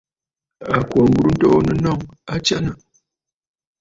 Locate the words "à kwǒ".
0.75-1.01